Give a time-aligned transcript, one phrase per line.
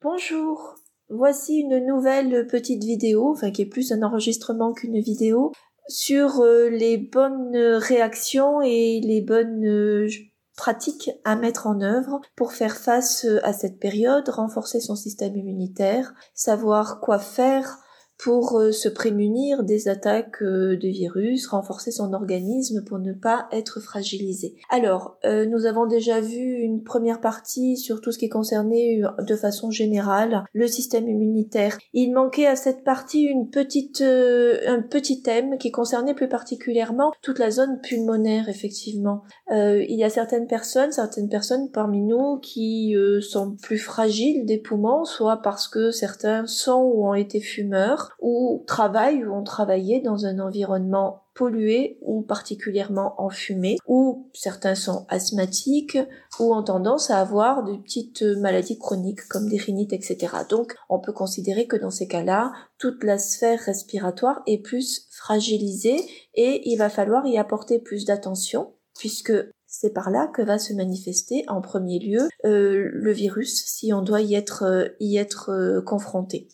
[0.00, 0.76] Bonjour,
[1.08, 5.50] voici une nouvelle petite vidéo, enfin qui est plus un enregistrement qu'une vidéo,
[5.88, 10.08] sur euh, les bonnes réactions et les bonnes euh,
[10.56, 15.36] pratiques à mettre en œuvre pour faire face euh, à cette période, renforcer son système
[15.36, 17.78] immunitaire, savoir quoi faire
[18.18, 23.48] pour euh, se prémunir des attaques euh, de virus, renforcer son organisme pour ne pas
[23.52, 24.56] être fragilisé.
[24.70, 29.36] Alors, euh, nous avons déjà vu une première partie sur tout ce qui concernait de
[29.36, 31.78] façon générale le système immunitaire.
[31.92, 37.38] Il manquait à cette partie une petite, un petit thème qui concernait plus particulièrement toute
[37.38, 39.22] la zone pulmonaire, effectivement.
[39.50, 45.04] il y a certaines personnes, certaines personnes parmi nous qui sont plus fragiles des poumons,
[45.04, 50.26] soit parce que certains sont ou ont été fumeurs, ou travaillent ou ont travaillé dans
[50.26, 55.98] un environnement pollué ou particulièrement enfumé, ou certains sont asthmatiques
[56.40, 60.34] ou ont tendance à avoir de petites maladies chroniques comme des rhinites, etc.
[60.48, 66.00] Donc on peut considérer que dans ces cas-là, toute la sphère respiratoire est plus fragilisée
[66.34, 69.32] et il va falloir y apporter plus d'attention puisque
[69.68, 74.02] c'est par là que va se manifester en premier lieu euh, le virus si on
[74.02, 76.48] doit y être, euh, y être euh, confronté.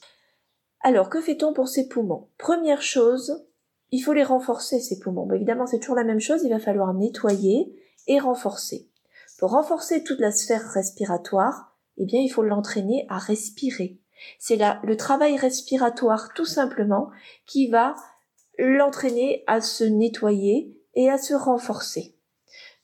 [0.86, 2.28] Alors, que fait-on pour ces poumons?
[2.36, 3.46] Première chose,
[3.90, 5.32] il faut les renforcer, ces poumons.
[5.32, 7.74] évidemment, c'est toujours la même chose, il va falloir nettoyer
[8.06, 8.90] et renforcer.
[9.38, 13.98] Pour renforcer toute la sphère respiratoire, eh bien, il faut l'entraîner à respirer.
[14.38, 17.08] C'est là le travail respiratoire, tout simplement,
[17.46, 17.94] qui va
[18.58, 22.14] l'entraîner à se nettoyer et à se renforcer.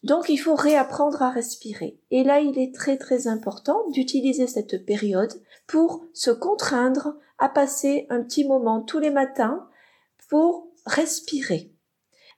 [0.02, 2.00] Donc il faut réapprendre à respirer.
[2.10, 5.32] Et là, il est très très important d'utiliser cette période
[5.66, 9.66] pour se contraindre à passer un petit moment tous les matins
[10.28, 11.72] pour respirer.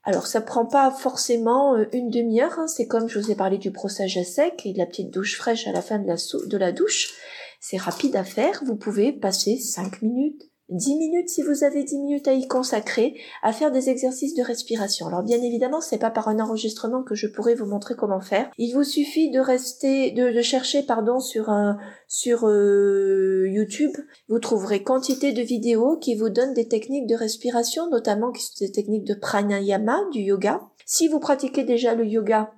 [0.05, 2.67] Alors ça prend pas forcément euh, une demi-heure, hein.
[2.67, 5.37] c'est comme je vous ai parlé du brossage à sec et de la petite douche
[5.37, 7.13] fraîche à la fin de la, de la douche.
[7.61, 11.99] C'est rapide à faire, vous pouvez passer 5 minutes, 10 minutes si vous avez 10
[11.99, 15.07] minutes à y consacrer à faire des exercices de respiration.
[15.07, 18.51] Alors bien évidemment, c'est pas par un enregistrement que je pourrais vous montrer comment faire.
[18.59, 23.93] Il vous suffit de rester de, chercher pardon sur un sur euh, YouTube,
[24.29, 29.07] vous trouverez quantité de vidéos qui vous donnent des techniques de respiration, notamment des techniques
[29.07, 30.61] de pranayama, du yoga.
[30.85, 32.53] Si vous pratiquez déjà le yoga,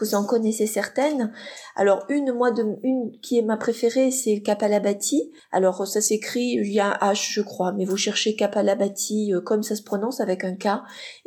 [0.00, 1.32] vous en connaissez certaines.
[1.76, 5.32] Alors une, moi, de, une qui est ma préférée, c'est Kapalabhati.
[5.50, 9.40] Alors ça s'écrit, il y a un H, je crois, mais vous cherchez Kapalabhati euh,
[9.40, 10.68] comme ça se prononce avec un K,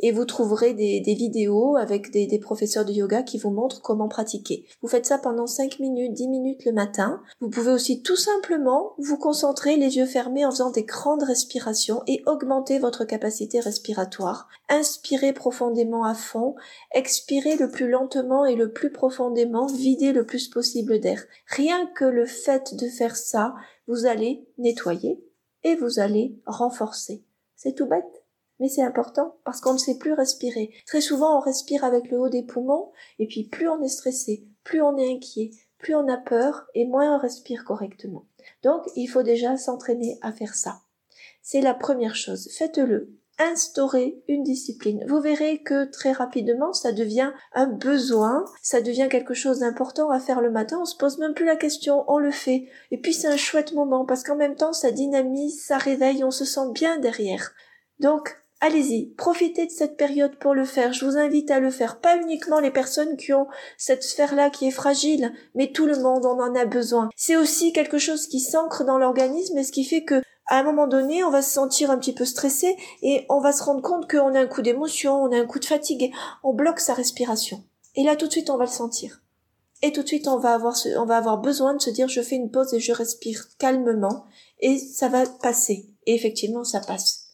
[0.00, 3.80] et vous trouverez des, des vidéos avec des, des, professeurs de yoga qui vous montrent
[3.82, 4.66] comment pratiquer.
[4.82, 7.20] Vous faites ça pendant 5 minutes, 10 minutes le matin.
[7.40, 12.02] Vous pouvez aussi tout simplement vous concentrer les yeux fermés en faisant des grandes respirations
[12.06, 14.48] et augmenter votre capacité respiratoire.
[14.68, 16.56] Inspirez profondément à fond,
[16.92, 21.22] expirez le plus lentement et le plus profondément, vider le plus possible d'air.
[21.46, 23.54] Rien que le fait de faire ça,
[23.86, 25.22] vous allez nettoyer
[25.62, 27.24] et vous allez renforcer.
[27.54, 28.24] C'est tout bête,
[28.58, 30.72] mais c'est important parce qu'on ne sait plus respirer.
[30.86, 34.46] Très souvent, on respire avec le haut des poumons et puis plus on est stressé,
[34.64, 38.26] plus on est inquiet, plus on a peur et moins on respire correctement.
[38.62, 40.80] Donc, il faut déjà s'entraîner à faire ça.
[41.42, 42.48] C'est la première chose.
[42.56, 45.04] Faites-le instaurer une discipline.
[45.08, 50.20] Vous verrez que très rapidement, ça devient un besoin, ça devient quelque chose d'important à
[50.20, 52.66] faire le matin, on se pose même plus la question, on le fait.
[52.90, 56.30] Et puis c'est un chouette moment parce qu'en même temps, ça dynamise, ça réveille, on
[56.30, 57.52] se sent bien derrière.
[58.00, 60.94] Donc, Allez-y, profitez de cette période pour le faire.
[60.94, 62.00] Je vous invite à le faire.
[62.00, 63.46] Pas uniquement les personnes qui ont
[63.76, 67.10] cette sphère-là qui est fragile, mais tout le monde en en a besoin.
[67.16, 70.62] C'est aussi quelque chose qui s'ancre dans l'organisme et ce qui fait que à un
[70.62, 73.82] moment donné, on va se sentir un petit peu stressé et on va se rendre
[73.82, 76.12] compte qu'on a un coup d'émotion, on a un coup de fatigue
[76.42, 77.64] on bloque sa respiration.
[77.96, 79.22] Et là, tout de suite, on va le sentir.
[79.82, 82.22] Et tout de suite, on va avoir, on va avoir besoin de se dire, je
[82.22, 84.24] fais une pause et je respire calmement
[84.60, 85.90] et ça va passer.
[86.06, 87.26] Et effectivement, ça passe.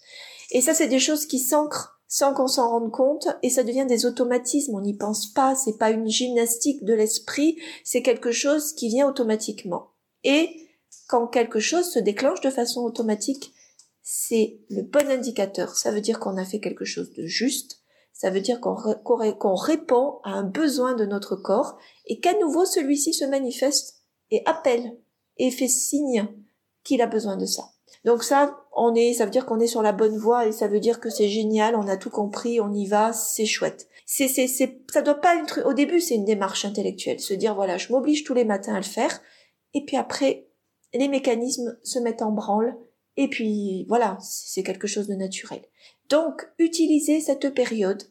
[0.50, 3.86] Et ça, c'est des choses qui s'ancrent sans qu'on s'en rende compte et ça devient
[3.86, 4.74] des automatismes.
[4.74, 5.54] On n'y pense pas.
[5.54, 7.56] C'est pas une gymnastique de l'esprit.
[7.84, 9.92] C'est quelque chose qui vient automatiquement.
[10.24, 10.50] Et
[11.08, 13.52] quand quelque chose se déclenche de façon automatique,
[14.02, 15.76] c'est le bon indicateur.
[15.76, 17.82] Ça veut dire qu'on a fait quelque chose de juste,
[18.12, 23.14] ça veut dire qu'on répond à un besoin de notre corps et qu'à nouveau celui-ci
[23.14, 24.96] se manifeste et appelle
[25.38, 26.28] et fait signe
[26.84, 27.64] qu'il a besoin de ça.
[28.04, 30.68] Donc ça, on est, ça veut dire qu'on est sur la bonne voie et ça
[30.68, 33.88] veut dire que c'est génial, on a tout compris, on y va, c'est chouette.
[34.06, 37.54] C'est, c'est, c'est, ça doit pas être, au début c'est une démarche intellectuelle, se dire
[37.54, 39.20] voilà, je m'oblige tous les matins à le faire
[39.74, 40.46] et puis après
[40.98, 42.76] les mécanismes se mettent en branle
[43.16, 45.62] et puis voilà, c'est quelque chose de naturel.
[46.08, 48.02] Donc, utilisez cette période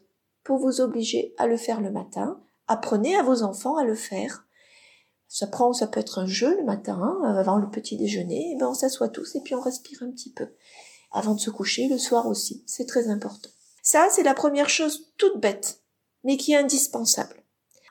[0.44, 2.40] pour vous obliger à le faire le matin.
[2.66, 4.46] Apprenez à vos enfants à le faire.
[5.28, 8.56] Ça prend, ça peut être un jeu le matin, hein, avant le petit déjeuner, et
[8.56, 10.48] ben on s'assoit tous et puis on respire un petit peu.
[11.10, 13.48] Avant de se coucher, le soir aussi, c'est très important.
[13.82, 15.80] Ça, c'est la première chose toute bête,
[16.22, 17.42] mais qui est indispensable.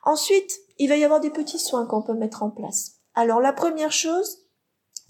[0.03, 2.93] Ensuite, il va y avoir des petits soins qu'on peut mettre en place.
[3.13, 4.45] Alors la première chose,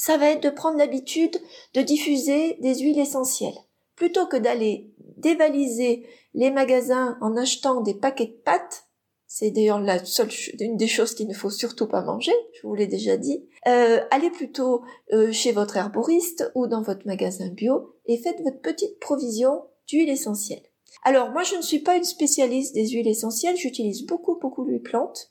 [0.02, 1.38] ça va être de prendre l'habitude
[1.76, 3.54] de diffuser des huiles essentielles.
[3.96, 8.86] Plutôt que d'aller dévaliser les magasins en achetant des paquets de pâtes,
[9.28, 12.74] c'est d'ailleurs la seule une des choses qu'il ne faut surtout pas manger, je vous
[12.74, 13.46] l'ai déjà dit.
[13.68, 14.82] Euh, allez plutôt
[15.14, 20.10] euh, chez votre herboriste ou dans votre magasin bio et faites votre petite provision d'huile
[20.10, 20.64] essentielle.
[21.04, 24.82] Alors moi je ne suis pas une spécialiste des huiles essentielles, j'utilise beaucoup beaucoup d'huile
[24.82, 25.30] plante.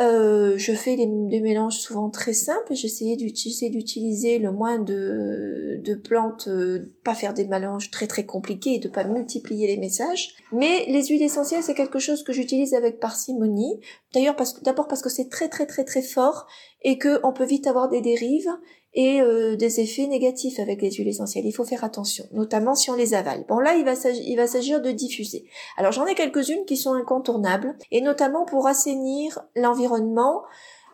[0.00, 2.74] Euh, je fais des, mélanges souvent très simples.
[2.74, 8.74] J'essayais d'utiliser le moins de, de plantes, euh, pas faire des mélanges très très compliqués
[8.74, 10.34] et de pas multiplier les messages.
[10.52, 13.80] Mais les huiles essentielles, c'est quelque chose que j'utilise avec parcimonie.
[14.12, 16.46] D'ailleurs, parce d'abord parce que c'est très très très très fort
[16.82, 18.50] et que on peut vite avoir des dérives
[18.94, 21.46] et euh, des effets négatifs avec les huiles essentielles.
[21.46, 23.44] Il faut faire attention, notamment si on les avale.
[23.48, 25.44] Bon là, il va s'agir de diffuser.
[25.76, 30.42] Alors j'en ai quelques-unes qui sont incontournables, et notamment pour assainir l'environnement,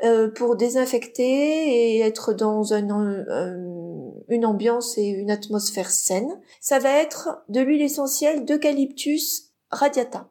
[0.02, 6.40] euh, pour désinfecter et être dans une ambiance et une atmosphère saine.
[6.60, 10.30] Ça va être de l'huile essentielle d'eucalyptus radiata.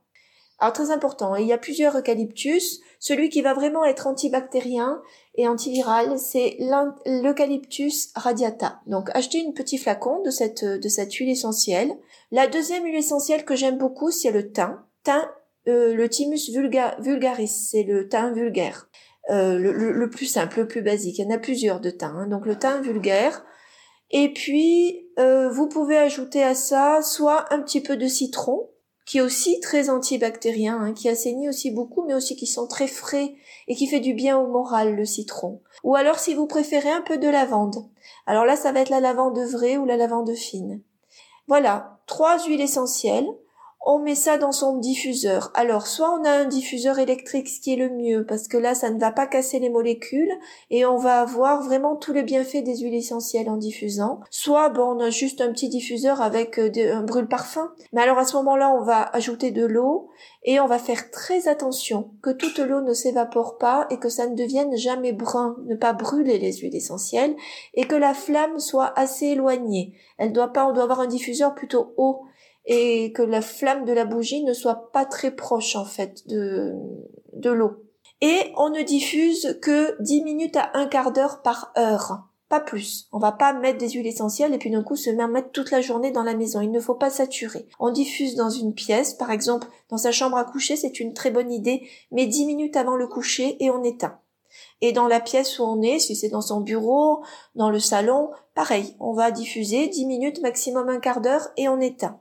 [0.59, 2.81] Alors très important, il y a plusieurs eucalyptus.
[2.99, 5.01] Celui qui va vraiment être antibactérien
[5.35, 6.57] et antiviral, c'est
[7.05, 8.81] l'eucalyptus radiata.
[8.85, 11.93] Donc achetez une petit flacon de cette de cette huile essentielle.
[12.31, 14.83] La deuxième huile essentielle que j'aime beaucoup, c'est le thym.
[15.03, 15.21] Thym,
[15.69, 18.89] euh, le Thymus vulgaris, c'est le thym vulgaire.
[19.29, 21.19] Euh, le, plus simple, le plus basique.
[21.19, 22.17] Il y en a plusieurs de thym.
[22.17, 22.27] Hein.
[22.27, 23.45] Donc le thym vulgaire.
[24.11, 28.69] Et puis euh, vous pouvez ajouter à ça soit un petit peu de citron
[29.09, 32.85] qui est aussi très antibactérien, hein, qui assainit aussi beaucoup, mais aussi qui sont très
[32.85, 33.33] frais
[33.67, 35.61] et qui fait du bien au moral, le citron.
[35.83, 37.89] Ou alors si vous préférez un peu de lavande.
[38.27, 40.81] Alors là, ça va être la lavande vraie ou la lavande fine.
[41.47, 43.27] Voilà, trois huiles essentielles
[43.85, 45.51] on met ça dans son diffuseur.
[45.53, 48.75] Alors, soit on a un diffuseur électrique, ce qui est le mieux, parce que là,
[48.75, 50.31] ça ne va pas casser les molécules
[50.69, 54.19] et on va avoir vraiment tous les bienfaits des huiles essentielles en diffusant.
[54.31, 57.71] Soit, bon, on a juste un petit diffuseur avec euh, un brûle-parfum.
[57.93, 60.09] Mais alors, à ce moment-là, on va ajouter de l'eau
[60.43, 64.27] et on va faire très attention que toute l'eau ne s'évapore pas et que ça
[64.27, 67.35] ne devienne jamais brun, ne pas brûler les huiles essentielles
[67.73, 69.93] et que la flamme soit assez éloignée.
[70.17, 72.23] Elle doit pas, on doit avoir un diffuseur plutôt haut
[72.65, 76.73] et que la flamme de la bougie ne soit pas très proche en fait de,
[77.33, 77.83] de l'eau.
[78.21, 82.25] Et on ne diffuse que 10 minutes à un quart d'heure par heure.
[82.49, 83.07] Pas plus.
[83.11, 85.81] On va pas mettre des huiles essentielles et puis d'un coup se mettre toute la
[85.81, 86.61] journée dans la maison.
[86.61, 87.67] Il ne faut pas saturer.
[87.79, 91.31] On diffuse dans une pièce, par exemple dans sa chambre à coucher, c'est une très
[91.31, 94.19] bonne idée, mais 10 minutes avant le coucher et on éteint.
[94.81, 97.23] Et dans la pièce où on est, si c'est dans son bureau,
[97.55, 101.79] dans le salon, pareil, on va diffuser 10 minutes, maximum un quart d'heure et on
[101.79, 102.19] éteint.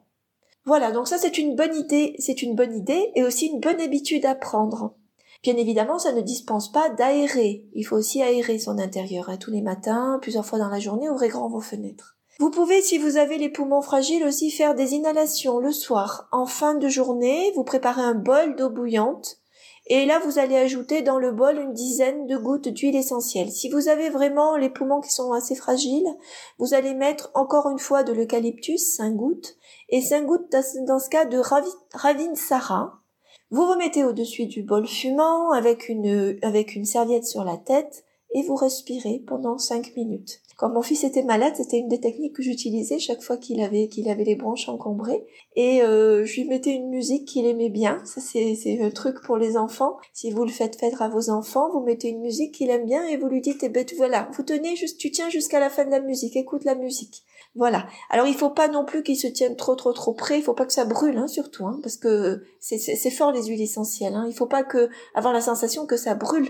[0.69, 3.81] Voilà, donc ça c'est une bonne idée, c'est une bonne idée et aussi une bonne
[3.81, 4.94] habitude à prendre.
[5.43, 7.65] Bien évidemment, ça ne dispense pas d'aérer.
[7.73, 11.09] Il faut aussi aérer son intérieur hein, tous les matins, plusieurs fois dans la journée,
[11.09, 12.19] ouvrez grand vos fenêtres.
[12.38, 16.29] Vous pouvez, si vous avez les poumons fragiles, aussi faire des inhalations le soir.
[16.32, 19.38] En fin de journée, vous préparez un bol d'eau bouillante
[19.90, 23.50] et là, vous allez ajouter dans le bol une dizaine de gouttes d'huile essentielle.
[23.50, 26.08] Si vous avez vraiment les poumons qui sont assez fragiles,
[26.58, 29.57] vous allez mettre encore une fois de l'eucalyptus, 5 gouttes,
[29.88, 30.54] et 5 gouttes
[30.87, 31.40] dans ce cas de
[31.95, 33.00] ravinsara.
[33.50, 36.38] Vous remettez au-dessus du bol fumant avec une,
[36.85, 38.04] serviette sur la tête
[38.35, 40.42] et vous respirez pendant 5 minutes.
[40.59, 43.87] Quand mon fils était malade, c'était une des techniques que j'utilisais chaque fois qu'il avait
[43.87, 45.25] qu'il avait les bronches encombrées.
[45.55, 48.03] Et euh, je lui mettais une musique qu'il aimait bien.
[48.05, 49.99] Ça c'est c'est un truc pour les enfants.
[50.12, 53.07] Si vous le faites faire à vos enfants, vous mettez une musique qu'il aime bien
[53.07, 55.85] et vous lui dites eh ben voilà, vous tenez juste tu tiens jusqu'à la fin
[55.85, 57.23] de la musique, écoute la musique.
[57.55, 57.87] Voilà.
[58.11, 60.38] Alors il faut pas non plus qu'il se tienne trop trop trop près.
[60.38, 63.45] Il faut pas que ça brûle, hein, surtout, hein, parce que c'est c'est fort les
[63.45, 64.15] huiles essentielles.
[64.17, 64.27] Hein.
[64.29, 66.49] Il faut pas que avoir la sensation que ça brûle.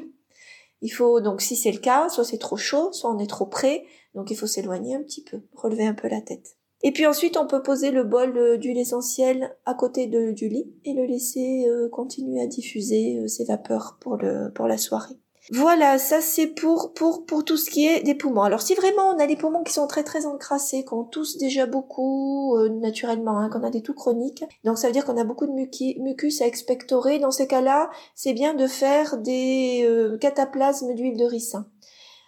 [0.80, 3.46] Il faut donc si c'est le cas, soit c'est trop chaud, soit on est trop
[3.46, 6.56] près, donc il faut s'éloigner un petit peu, relever un peu la tête.
[6.82, 10.72] Et puis ensuite on peut poser le bol euh, d'huile essentielle à côté du lit
[10.84, 15.16] et le laisser euh, continuer à diffuser euh, ses vapeurs pour le pour la soirée.
[15.50, 18.42] Voilà, ça c'est pour pour pour tout ce qui est des poumons.
[18.42, 21.64] Alors si vraiment on a des poumons qui sont très très encrassés, qu'on tousse déjà
[21.64, 25.24] beaucoup euh, naturellement, hein, qu'on a des toux chroniques, donc ça veut dire qu'on a
[25.24, 27.18] beaucoup de mucus à expectorer.
[27.18, 31.66] Dans ces cas-là, c'est bien de faire des euh, cataplasmes d'huile de ricin.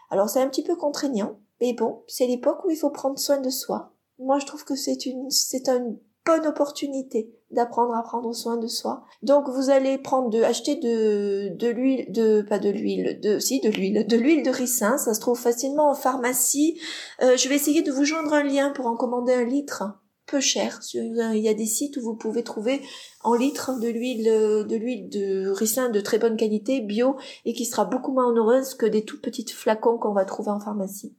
[0.08, 3.38] Alors c'est un petit peu contraignant, mais bon, c'est l'époque où il faut prendre soin
[3.38, 3.92] de soi.
[4.18, 8.66] Moi je trouve que c'est une c'est un bonne opportunité d'apprendre à prendre soin de
[8.66, 9.04] soi.
[9.22, 13.60] Donc vous allez prendre de acheter de de l'huile de pas de l'huile de si
[13.60, 16.80] de l'huile de l'huile de ricin, ça se trouve facilement en pharmacie.
[17.22, 19.82] Euh, je vais essayer de vous joindre un lien pour en commander un litre
[20.26, 20.78] peu cher.
[20.94, 22.82] Il y a des sites où vous pouvez trouver
[23.24, 27.64] en litre de l'huile de l'huile de ricin de très bonne qualité bio et qui
[27.64, 31.16] sera beaucoup moins onéreuse que des tout petites flacons qu'on va trouver en pharmacie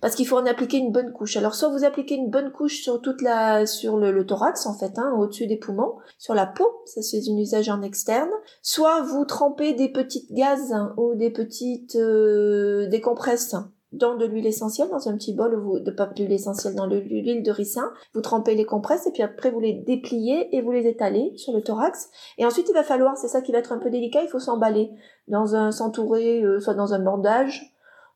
[0.00, 1.36] parce qu'il faut en appliquer une bonne couche.
[1.36, 4.98] Alors soit vous appliquez une bonne couche sur toute la sur le, thorax en fait,
[4.98, 8.30] hein, au-dessus des poumons, sur la peau, ça c'est un usage en externe.
[8.62, 13.54] Soit vous trempez des petites gazes ou des petites euh, des compresses
[13.92, 17.42] dans de l'huile essentielle, dans un petit bol vous, de pas d'huile essentielle, dans l'huile
[17.42, 17.90] de ricin.
[18.12, 21.54] Vous trempez les compresses et puis après vous les dépliez et vous les étalez sur
[21.54, 22.10] le thorax.
[22.36, 24.38] Et ensuite il va falloir, c'est ça qui va être un peu délicat, il faut
[24.38, 24.90] s'emballer
[25.26, 27.74] dans un, s'entourer, euh, soit dans un bandage,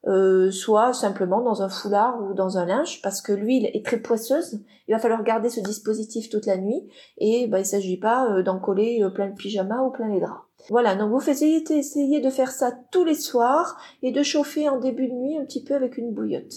[0.09, 3.99] euh, soit simplement dans un foulard ou dans un linge, parce que l'huile est très
[3.99, 4.61] poisseuse.
[4.89, 8.43] Il va falloir garder ce dispositif toute la nuit, et bah, il s'agit pas euh,
[8.43, 10.43] d'en coller euh, plein de pyjamas ou plein les draps.
[10.71, 15.09] Voilà, donc vous faites de faire ça tous les soirs et de chauffer en début
[15.09, 16.53] de nuit un petit peu avec une bouillotte.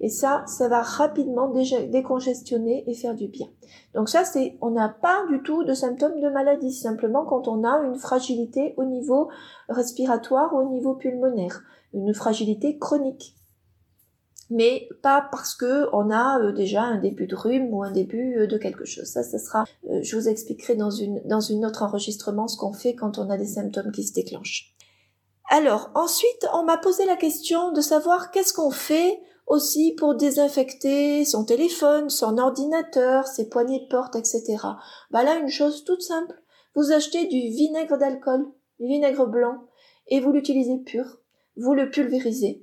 [0.00, 3.48] Et ça, ça va rapidement décongestionner et faire du bien.
[3.94, 7.64] Donc ça, c'est, on n'a pas du tout de symptômes de maladie, simplement quand on
[7.64, 9.28] a une fragilité au niveau
[9.68, 13.36] respiratoire, au niveau pulmonaire une fragilité chronique.
[14.50, 18.36] Mais pas parce que on a euh, déjà un début de rhume ou un début
[18.36, 19.04] euh, de quelque chose.
[19.04, 22.72] Ça, ça sera, euh, je vous expliquerai dans une, dans une autre enregistrement ce qu'on
[22.72, 24.74] fait quand on a des symptômes qui se déclenchent.
[25.50, 31.24] Alors, ensuite, on m'a posé la question de savoir qu'est-ce qu'on fait aussi pour désinfecter
[31.24, 34.56] son téléphone, son ordinateur, ses poignées de porte, etc.
[35.10, 36.40] Bah là, une chose toute simple.
[36.74, 38.46] Vous achetez du vinaigre d'alcool,
[38.78, 39.58] du vinaigre blanc,
[40.06, 41.19] et vous l'utilisez pur
[41.56, 42.62] vous le pulvérisez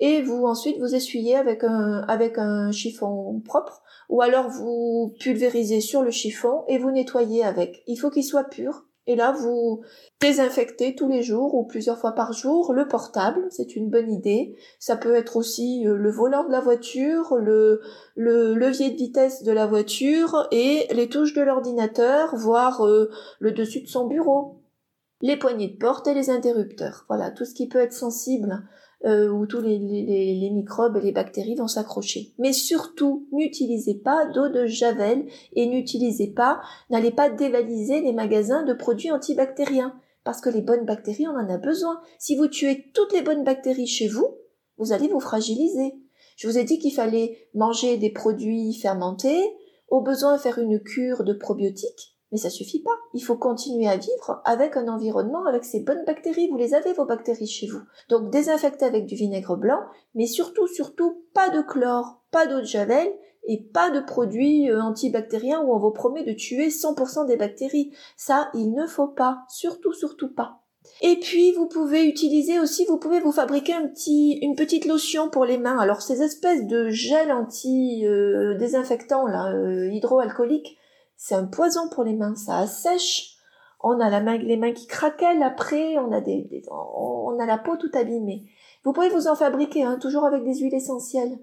[0.00, 5.80] et vous ensuite vous essuyez avec un avec un chiffon propre ou alors vous pulvérisez
[5.80, 7.82] sur le chiffon et vous nettoyez avec.
[7.86, 9.80] Il faut qu'il soit pur et là vous
[10.20, 14.54] désinfectez tous les jours ou plusieurs fois par jour le portable, c'est une bonne idée.
[14.78, 17.80] Ça peut être aussi euh, le volant de la voiture, le
[18.14, 23.52] le levier de vitesse de la voiture et les touches de l'ordinateur, voire euh, le
[23.52, 24.58] dessus de son bureau
[25.20, 27.04] les poignées de porte et les interrupteurs.
[27.08, 28.64] Voilà, tout ce qui peut être sensible
[29.04, 32.34] euh, où tous les, les, microbes et les bactéries vont s'accrocher.
[32.38, 36.60] Mais surtout, n'utilisez pas d'eau de javel et n'utilisez pas,
[36.90, 39.94] n'allez pas dévaliser les magasins de produits antibactériens
[40.24, 42.00] parce que les bonnes bactéries, on en a besoin.
[42.18, 44.36] Si vous tuez toutes les bonnes bactéries chez vous,
[44.76, 45.94] vous allez vous fragiliser.
[46.36, 49.42] Je vous ai dit qu'il fallait manger des produits fermentés,
[49.88, 52.96] au besoin faire une cure de probiotiques, mais ça suffit pas.
[53.14, 56.48] Il faut continuer à vivre avec un environnement, avec ces bonnes bactéries.
[56.50, 57.80] Vous les avez, vos bactéries chez vous.
[58.08, 59.80] Donc désinfectez avec du vinaigre blanc,
[60.14, 63.08] mais surtout, surtout, pas de chlore, pas d'eau de javel
[63.44, 67.92] et pas de produits euh, antibactériens où on vous promet de tuer 100% des bactéries.
[68.16, 69.44] Ça, il ne faut pas.
[69.48, 70.62] Surtout, surtout pas.
[71.00, 75.58] Et puis vous pouvez utiliser aussi, vous pouvez vous fabriquer une petite lotion pour les
[75.58, 75.78] mains.
[75.78, 80.77] Alors ces espèces de gel anti euh, désinfectant là, euh, hydroalcoolique,
[81.18, 83.34] c'est un poison pour les mains, ça assèche.
[83.80, 87.58] On a la main, les mains qui craquellent après, on a des, on a la
[87.58, 88.46] peau tout abîmée.
[88.84, 91.38] Vous pouvez vous en fabriquer, hein, toujours avec des huiles essentielles.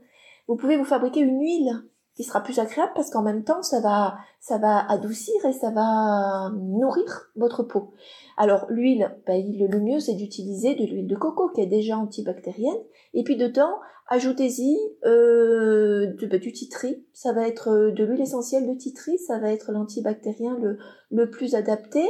[0.47, 1.83] Vous pouvez vous fabriquer une huile
[2.15, 5.69] qui sera plus agréable parce qu'en même temps ça va ça va adoucir et ça
[5.71, 7.93] va nourrir votre peau.
[8.37, 12.79] Alors l'huile, ben, le mieux c'est d'utiliser de l'huile de coco qui est déjà antibactérienne
[13.13, 13.75] et puis dedans
[14.07, 19.39] ajoutez-y euh, ben, du titri, ça va être euh, de l'huile essentielle de titri, ça
[19.39, 20.77] va être l'antibactérien le,
[21.11, 22.03] le plus adapté.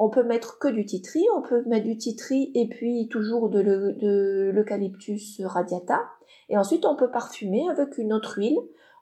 [0.00, 3.60] On peut mettre que du titri, on peut mettre du titri et puis toujours de
[4.52, 6.00] l'eucalyptus radiata.
[6.48, 8.58] Et ensuite on peut parfumer avec une autre huile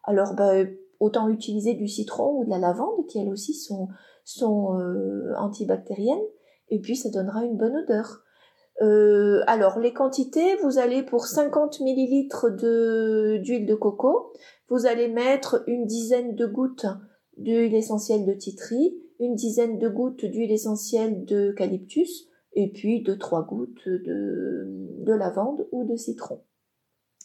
[0.07, 3.89] alors, ben, autant utiliser du citron ou de la lavande, qui elles aussi sont,
[4.25, 6.25] sont euh, antibactériennes,
[6.71, 8.23] et puis ça donnera une bonne odeur.
[8.83, 14.33] Euh, alors, les quantités, vous allez pour 50 millilitres d'huile de coco,
[14.69, 16.87] vous allez mettre une dizaine de gouttes
[17.37, 23.45] d'huile essentielle de titri, une dizaine de gouttes d'huile essentielle d'eucalyptus, et puis deux trois
[23.45, 24.65] gouttes de,
[25.05, 26.41] de lavande ou de citron.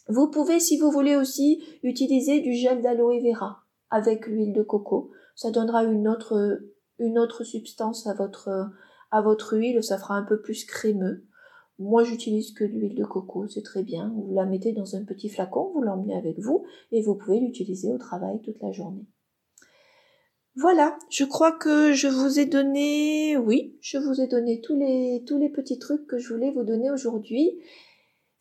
[0.08, 5.10] Vous pouvez, si vous voulez aussi, utiliser du gel d'aloe vera avec l'huile de coco.
[5.36, 6.60] Ça donnera une autre,
[6.98, 8.70] une autre substance à votre,
[9.10, 11.24] à votre huile, ça fera un peu plus crémeux.
[11.78, 14.12] Moi, j'utilise que l'huile de coco, c'est très bien.
[14.14, 17.92] Vous la mettez dans un petit flacon, vous l'emmenez avec vous et vous pouvez l'utiliser
[17.92, 19.06] au travail toute la journée.
[20.54, 25.24] Voilà, je crois que je vous ai donné, oui, je vous ai donné tous les,
[25.26, 27.58] tous les petits trucs que je voulais vous donner aujourd'hui.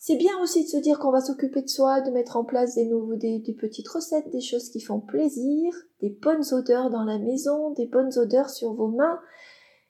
[0.04, 2.74] C'est bien aussi de se dire qu'on va s'occuper de soi, de mettre en place
[2.74, 7.20] des, nouveaux, des, petites recettes, des choses qui font plaisir, des bonnes odeurs dans la
[7.20, 9.20] maison, des bonnes odeurs sur vos mains.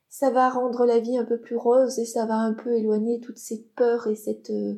[0.09, 3.21] Ça va rendre la vie un peu plus rose et ça va un peu éloigner
[3.21, 4.17] toutes ces peurs et
[4.49, 4.73] euh,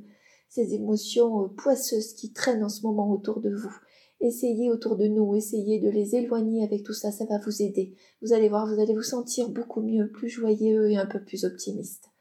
[0.50, 3.76] ces émotions euh, poisseuses qui traînent en ce moment autour de vous.
[4.20, 7.96] Essayez autour de nous, essayez de les éloigner avec tout ça, ça va vous aider.
[8.22, 11.44] Vous allez voir, vous allez vous sentir beaucoup mieux, plus joyeux et un peu plus
[11.44, 12.12] optimiste.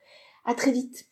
[0.46, 1.11] À très vite!